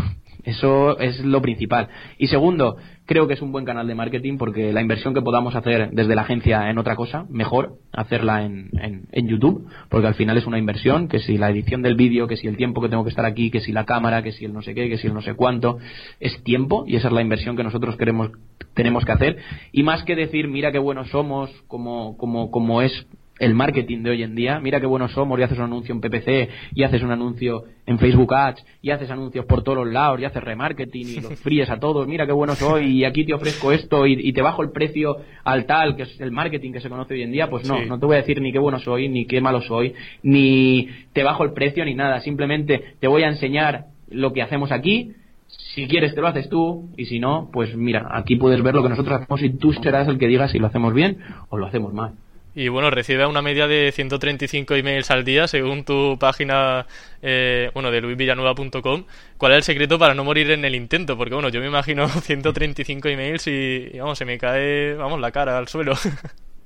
[0.43, 1.89] Eso es lo principal.
[2.17, 5.55] Y segundo, creo que es un buen canal de marketing porque la inversión que podamos
[5.55, 8.69] hacer desde la agencia en otra cosa, mejor hacerla en,
[9.11, 12.37] en, YouTube, porque al final es una inversión, que si la edición del vídeo, que
[12.37, 14.53] si el tiempo que tengo que estar aquí, que si la cámara, que si el
[14.53, 15.79] no sé qué, que si el no sé cuánto,
[16.19, 18.31] es tiempo y esa es la inversión que nosotros queremos,
[18.73, 19.37] tenemos que hacer.
[19.71, 23.07] Y más que decir, mira qué buenos somos, como, como, como es
[23.39, 24.59] el marketing de hoy en día.
[24.59, 27.97] Mira qué buenos somos y haces un anuncio en PPC y haces un anuncio en
[27.97, 31.69] Facebook Ads y haces anuncios por todos los lados y haces remarketing y los fríes
[31.69, 32.07] a todos.
[32.07, 35.65] Mira qué bueno soy y aquí te ofrezco esto y, te bajo el precio al
[35.65, 37.49] tal, que es el marketing que se conoce hoy en día.
[37.49, 39.93] Pues no, no te voy a decir ni qué bueno soy, ni qué malo soy,
[40.21, 42.19] ni te bajo el precio ni nada.
[42.19, 45.13] Simplemente te voy a enseñar lo que hacemos aquí.
[45.47, 48.83] Si quieres te lo haces tú y si no, pues mira, aquí puedes ver lo
[48.83, 51.17] que nosotros hacemos y tú serás el que diga si lo hacemos bien
[51.49, 52.13] o lo hacemos mal.
[52.59, 56.85] Y bueno, recibe una media de 135 emails al día según tu página,
[57.21, 59.05] eh, bueno, de luisvillanueva.com.
[59.37, 61.15] ¿Cuál es el secreto para no morir en el intento?
[61.15, 65.57] Porque bueno, yo me imagino 135 emails y, vamos, se me cae, vamos, la cara
[65.57, 65.93] al suelo.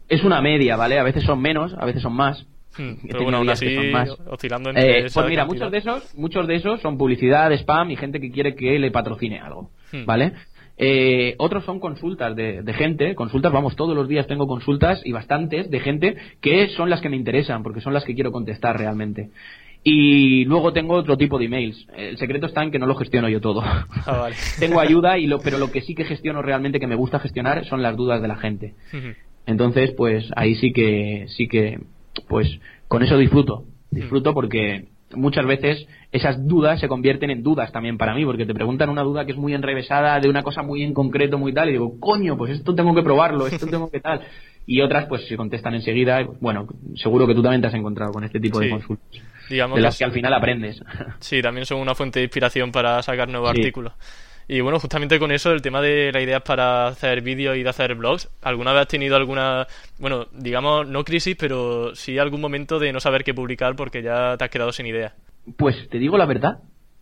[0.09, 0.97] Es una media, ¿vale?
[0.97, 2.43] A veces son menos, a veces son más.
[2.75, 3.77] Hmm, pero bueno, aún así,
[4.27, 7.97] oscilando entre eh, Pues mira, muchos de esos, muchos de esos son publicidad, spam y
[7.97, 10.05] gente que quiere que le patrocine algo, hmm.
[10.05, 10.33] ¿vale?
[10.77, 15.69] Eh, otros son consultas de, gente, consultas, vamos, todos los días tengo consultas y bastantes
[15.69, 19.29] de gente que son las que me interesan, porque son las que quiero contestar realmente.
[19.83, 21.87] Y luego tengo otro tipo de emails.
[21.95, 23.61] El secreto está en que no lo gestiono yo todo.
[23.61, 27.19] Ah, tengo ayuda, y lo, pero lo que sí que gestiono realmente, que me gusta
[27.19, 28.75] gestionar, son las dudas de la gente.
[29.45, 31.81] Entonces, pues ahí sí que, sí que,
[32.29, 33.65] pues con eso disfruto.
[33.91, 38.53] Disfruto porque muchas veces esas dudas se convierten en dudas también para mí, porque te
[38.53, 41.69] preguntan una duda que es muy enrevesada de una cosa muy en concreto, muy tal,
[41.69, 44.21] y digo, coño, pues esto tengo que probarlo, esto tengo que tal.
[44.65, 46.25] Y otras, pues se contestan enseguida.
[46.39, 49.09] Bueno, seguro que tú también te has encontrado con este tipo de consultas.
[49.49, 50.81] Digamos de las que, que al final aprendes.
[51.19, 53.59] Sí, también son una fuente de inspiración para sacar nuevos Sí.
[53.59, 53.91] artículos.
[54.47, 57.69] Y bueno, justamente con eso, el tema de las ideas para hacer vídeos y de
[57.69, 59.67] hacer blogs, ¿alguna vez has tenido alguna,
[59.99, 64.35] bueno, digamos, no crisis, pero sí algún momento de no saber qué publicar porque ya
[64.37, 65.13] te has quedado sin ideas?
[65.57, 66.59] Pues te digo la verdad.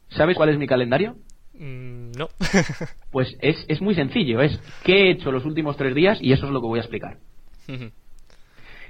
[0.09, 1.15] ¿Sabes cuál es mi calendario?
[1.53, 2.29] Mm, no.
[3.11, 4.41] Pues es, es muy sencillo.
[4.41, 6.83] Es qué he hecho los últimos tres días y eso es lo que voy a
[6.83, 7.17] explicar.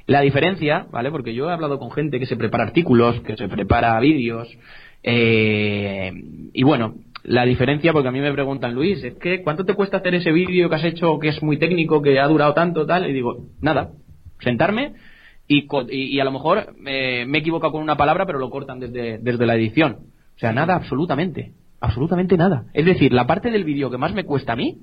[0.06, 1.10] La diferencia, ¿vale?
[1.10, 4.48] Porque yo he hablado con gente que se prepara artículos, que se prepara vídeos,
[5.04, 6.12] eh,
[6.54, 9.98] y bueno, la diferencia, porque a mí me preguntan, Luis, es que ¿cuánto te cuesta
[9.98, 13.10] hacer ese vídeo que has hecho que es muy técnico, que ha durado tanto, tal?
[13.10, 13.92] Y digo, nada,
[14.40, 14.94] sentarme
[15.48, 18.40] y, co- y, y a lo mejor eh, me he equivocado con una palabra, pero
[18.40, 19.98] lo cortan desde, desde la edición.
[20.36, 22.66] O sea, nada, absolutamente, absolutamente nada.
[22.74, 24.80] Es decir, la parte del vídeo que más me cuesta a mí,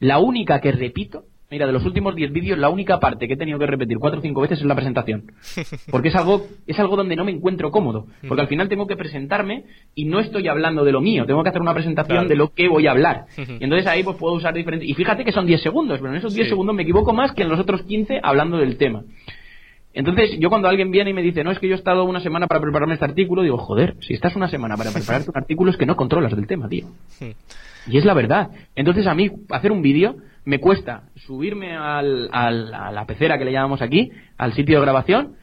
[0.00, 3.36] la única que repito, mira, de los últimos 10 vídeos, la única parte que he
[3.36, 5.32] tenido que repetir cuatro o cinco veces es la presentación.
[5.90, 8.06] Porque es algo, es algo donde no me encuentro cómodo.
[8.26, 11.24] Porque al final tengo que presentarme y no estoy hablando de lo mío.
[11.26, 12.28] Tengo que hacer una presentación Claro.
[12.28, 13.26] de lo que voy a hablar.
[13.36, 14.88] Y entonces ahí pues puedo usar diferentes...
[14.88, 16.50] Y fíjate que son 10 segundos, pero en esos 10 Sí.
[16.50, 19.02] segundos me equivoco más que en los otros 15 hablando del tema.
[19.94, 22.20] Entonces, yo cuando alguien viene y me dice, no, es que yo he estado una
[22.20, 25.70] semana para prepararme este artículo, digo, joder, si estás una semana para prepararte un artículo
[25.70, 26.86] es que no controlas del tema, tío.
[27.88, 28.50] Y es la verdad.
[28.74, 33.44] Entonces a mí hacer un vídeo me cuesta subirme al, al- a la pecera que
[33.44, 35.34] le llamamos aquí, al sitio de grabación,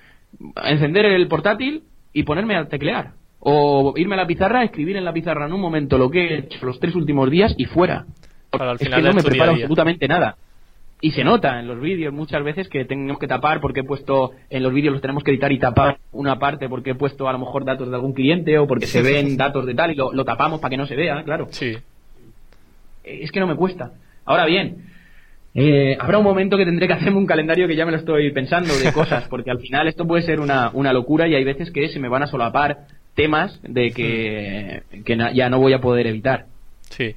[0.65, 3.11] encender el portátil y ponerme a teclear.
[3.39, 6.37] O irme a la pizarra, escribir en la pizarra en un momento lo que he
[6.39, 8.05] hecho los tres últimos días y fuera.
[8.51, 10.37] Al es final que no es me preparo absolutamente nada.
[11.01, 14.31] Y se nota en los vídeos muchas veces que tenemos que tapar porque he puesto,
[14.49, 17.33] en los vídeos los tenemos que editar y tapar una parte porque he puesto a
[17.33, 20.13] lo mejor datos de algún cliente o porque se ven datos de tal y lo,
[20.13, 21.47] lo tapamos para que no se vea, claro.
[21.51, 21.75] Sí.
[23.03, 23.91] Es que no me cuesta.
[24.23, 24.92] Ahora bien,
[25.55, 28.31] eh, habrá un momento que tendré que hacerme un calendario que ya me lo estoy
[28.31, 31.71] pensando de cosas, porque al final esto puede ser una, una locura y hay veces
[31.71, 35.79] que se me van a solapar temas de que, que na- ya no voy a
[35.81, 36.45] poder evitar.
[36.89, 37.15] Sí.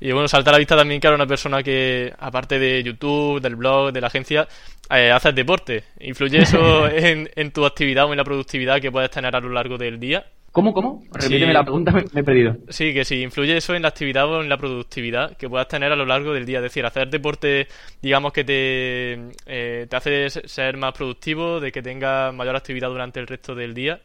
[0.00, 3.40] Y bueno, salta a la vista también que era una persona que, aparte de YouTube,
[3.40, 4.48] del blog, de la agencia,
[4.90, 5.84] eh, haces deporte.
[6.00, 9.50] ¿Influye eso en, en tu actividad o en la productividad que puedes tener a lo
[9.50, 10.24] largo del día?
[10.52, 11.04] ¿Cómo, cómo?
[11.12, 11.52] Repíteme Sí.
[11.52, 12.56] la pregunta, me, me he perdido.
[12.68, 15.92] Sí, que sí, influye eso en la actividad o en la productividad que puedas tener
[15.92, 16.58] a lo largo del día.
[16.58, 17.68] Es decir, hacer deporte,
[18.02, 19.12] digamos que te,
[19.46, 23.74] eh, te hace ser más productivo, de que tengas mayor actividad durante el resto del
[23.74, 24.00] día.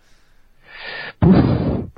[1.21, 1.35] Uf,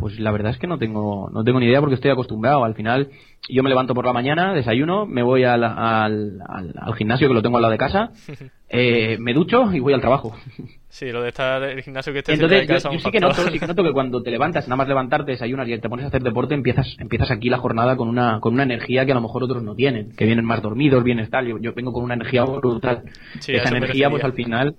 [0.08, 2.64] pues la verdad es que no tengo, no tengo ni idea porque estoy acostumbrado.
[2.64, 3.10] Al final,
[3.50, 7.34] yo me levanto por la mañana, desayuno, me voy al, al, al- al gimnasio que
[7.34, 8.12] lo tengo al lado de casa,
[8.70, 10.34] eh, me ducho y voy al trabajo.
[10.90, 13.12] Sí, lo de estar en el gimnasio que esté cerca Entonces, de yo, casa sí
[13.12, 15.90] que noto, sí que noto que cuando te levantas, nada más levantarte, desayunas y te
[15.90, 19.12] pones a hacer deporte, empiezas, empiezas aquí la jornada con una, con una energía que
[19.12, 21.92] a lo mejor otros no tienen, que vienen más dormidos, vienes tal, yo, yo vengo
[21.92, 23.04] con una energía brutal.
[23.42, 24.76] Sí, Esa energía, pues al final,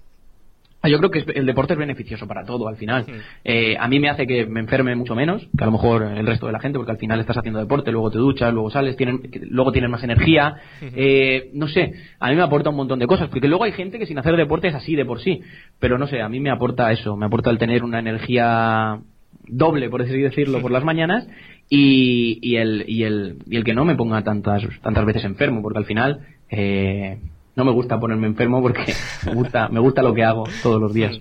[0.85, 3.05] yo creo que el deporte es beneficioso para todo al final.
[3.07, 3.21] Hmm.
[3.45, 6.27] Eh, a mí me hace que me enferme mucho menos que a lo mejor el
[6.27, 8.97] resto de la gente, porque al final estás haciendo deporte, luego te duchas, luego sales,
[8.97, 10.57] tienen, luego tienes más energía.
[10.81, 13.99] Eh, no sé, a mí me aporta un montón de cosas, porque luego hay gente
[13.99, 15.41] que sin hacer deporte es así de por sí.
[15.79, 19.01] Pero no sé, a mí me aporta eso, me aporta el tener una energía
[19.49, 21.27] doble, por así decirlo, por las mañanas
[21.69, 25.63] y, y, el, y, el, y el que no me ponga tantas, tantas veces enfermo,
[25.63, 27.19] porque al final eh,
[27.59, 28.95] no me gusta ponerme enfermo porque
[29.27, 31.21] me gusta, me gusta lo que hago todos los días.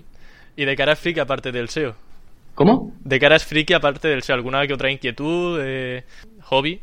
[0.56, 1.94] Y de cara a friki, aparte del SEO.
[2.54, 2.92] ¿Cómo?
[3.04, 6.04] De cara a friki, aparte del SEO, ¿alguna que otra inquietud, eh,
[6.42, 6.80] hobby?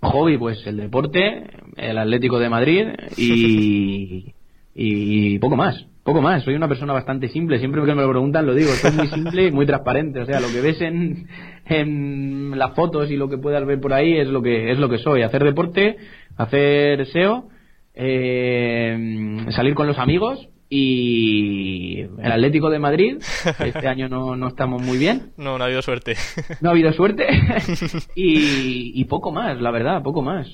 [0.00, 1.44] Hobby, pues el deporte,
[1.76, 2.86] el Atlético de Madrid
[3.18, 4.32] y,
[4.74, 5.84] y poco más.
[6.02, 8.92] Poco más, soy una persona bastante simple, siempre que me lo preguntan lo digo, soy
[8.92, 11.28] muy simple y muy transparente, o sea, lo que ves en,
[11.66, 14.88] en las fotos y lo que puedas ver por ahí es lo que es lo
[14.88, 15.98] que soy, hacer deporte,
[16.38, 17.50] hacer SEO,
[17.94, 23.16] eh, salir con los amigos y el Atlético de Madrid,
[23.58, 26.14] este año no, no estamos muy bien, No, no ha habido suerte.
[26.60, 27.26] no ha habido suerte
[28.14, 30.46] y, y poco más, la verdad, poco más.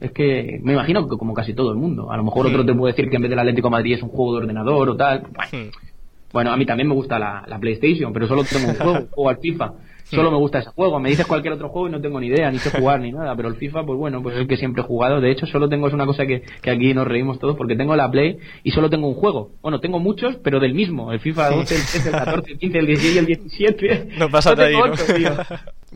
[0.00, 2.12] Es que me imagino que como casi todo el mundo.
[2.12, 4.02] A lo mejor otro te puede decir que en vez del Atlético de Madrid es
[4.02, 5.24] un juego de ordenador o tal.
[5.50, 5.70] Bueno,
[6.32, 9.28] bueno, a mí también me gusta la, la PlayStation, pero solo tengo un juego, juego
[9.30, 9.72] al FIFA.
[10.10, 11.00] Solo me gusta ese juego.
[11.00, 13.34] Me dices cualquier otro juego y no tengo ni idea, ni sé jugar ni nada.
[13.34, 15.20] Pero el FIFA, pues bueno, pues es el que siempre he jugado.
[15.20, 17.96] De hecho, solo tengo, es una cosa que, que aquí nos reímos todos, porque tengo
[17.96, 19.50] la Play y solo tengo un juego.
[19.62, 21.12] Bueno, tengo muchos, pero del mismo.
[21.12, 24.08] El FIFA 12, el 13, el 14, el 15, el 16 y el 17.
[24.18, 24.84] No pasa ahí, ¿no?
[24.84, 25.32] otro, tío.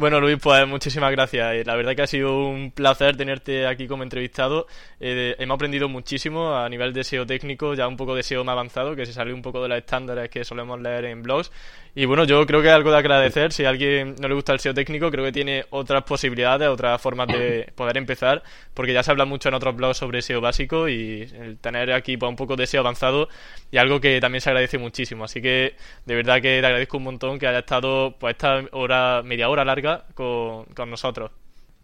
[0.00, 1.66] Bueno, Luis, pues muchísimas gracias.
[1.66, 4.66] La verdad que ha sido un placer tenerte aquí como entrevistado.
[4.98, 8.54] Eh, hemos aprendido muchísimo a nivel de SEO técnico, ya un poco de SEO más
[8.54, 11.52] avanzado, que se salió un poco de los estándares que solemos leer en blogs.
[11.94, 13.52] Y bueno, yo creo que es algo de agradecer.
[13.52, 16.98] Si a alguien no le gusta el SEO técnico, creo que tiene otras posibilidades, otras
[17.02, 20.88] formas de poder empezar, porque ya se habla mucho en otros blogs sobre SEO básico
[20.88, 23.28] y el tener aquí pues, un poco de SEO avanzado
[23.70, 25.24] y algo que también se agradece muchísimo.
[25.24, 25.74] Así que
[26.06, 29.62] de verdad que te agradezco un montón que haya estado pues esta hora, media hora
[29.64, 31.30] larga con, nosotros.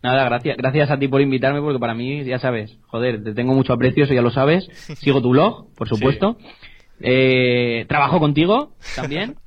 [0.02, 3.54] Nada, gracias, gracias a ti por invitarme, porque para mí, ya sabes, joder, te tengo
[3.54, 4.66] mucho aprecio, eso ya lo sabes.
[5.00, 6.36] Sigo tu blog, por supuesto.
[7.00, 9.36] Eh, trabajo contigo también.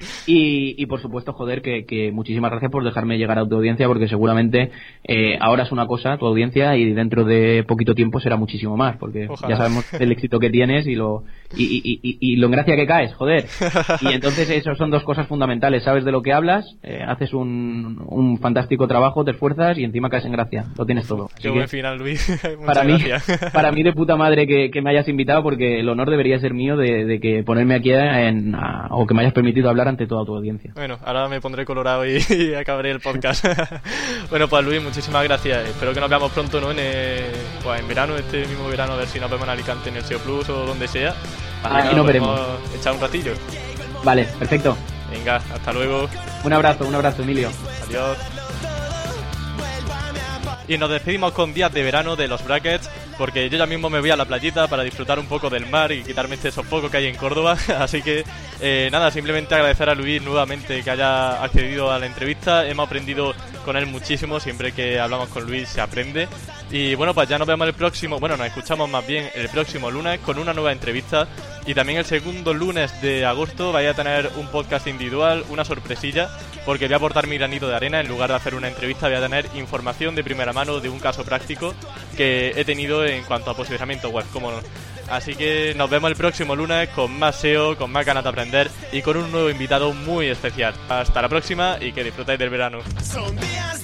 [0.26, 4.70] y, por supuesto, joder, que, muchísimas gracias por dejarme llegar a tu audiencia, porque seguramente
[5.04, 8.96] eh, ahora es una cosa tu audiencia y dentro de poquito tiempo será muchísimo más,
[8.96, 11.24] porque ya sabemos el éxito que tienes y lo,
[11.56, 13.46] y, lo en gracia que caes, joder.
[14.00, 15.82] Y entonces, eso son dos cosas fundamentales.
[15.82, 20.08] Sabes de lo que hablas, eh, haces un, un, fantástico trabajo, te esfuerzas y encima
[20.08, 20.66] caes en gracia.
[20.78, 21.28] Lo tienes todo.
[21.40, 22.40] Qué buen final, Luis.
[22.64, 22.98] para, mí,
[23.52, 26.54] para mí, de puta madre que, que me hayas invitado, porque el honor debería ser
[26.54, 28.54] mío de de, que ponerme aquí en,
[28.90, 30.72] o que me hayas permitido hablar ante toda tu audiencia.
[30.74, 33.44] Bueno, ahora me pondré colorado y, acabaré el podcast.
[34.30, 35.68] bueno, pues Luis, muchísimas gracias.
[35.68, 36.70] Espero que nos veamos pronto, ¿no?
[36.70, 36.76] En,
[37.62, 40.02] pues, en verano, este mismo verano, a ver si nos vemos en Alicante en el
[40.02, 41.14] SEO Plus o donde sea.
[41.62, 42.40] Aquí nos veremos.
[42.78, 43.32] Echar un ratillo.
[44.04, 44.76] Vale, perfecto.
[45.10, 46.08] Venga, hasta luego.
[46.44, 47.50] Un abrazo, un abrazo, Emilio.
[47.88, 48.16] Adiós.
[50.68, 52.88] Y nos despedimos con días de verano de los brackets
[53.20, 55.92] porque yo ya mismo me voy a la playita para disfrutar un poco del mar
[55.92, 57.54] y quitarme este sofoco que hay en Córdoba.
[57.78, 58.24] Así que
[58.62, 62.66] eh, nada, simplemente agradecer a Luis nuevamente que haya accedido a la entrevista.
[62.66, 63.34] Hemos aprendido
[63.66, 66.28] con él muchísimo, siempre que hablamos con Luis se aprende.
[66.70, 69.90] Y bueno, pues ya nos vemos el próximo, bueno, nos escuchamos más bien el próximo
[69.90, 71.28] lunes con una nueva entrevista.
[71.66, 76.30] Y también el segundo lunes de agosto vaya a tener un podcast individual, una sorpresilla,
[76.70, 77.98] porque voy a aportar mi granito de arena.
[77.98, 81.00] En lugar de hacer una entrevista, voy a tener información de primera mano de un
[81.00, 81.74] caso práctico
[82.16, 84.60] que he tenido en cuanto a posicionamiento web, como no.
[85.08, 88.70] Así que nos vemos el próximo lunes con más SEO, con más ganas de aprender
[88.92, 90.72] y con un nuevo invitado muy especial.
[90.88, 92.78] Hasta la próxima y que disfrutéis del verano.
[93.02, 93.82] Son días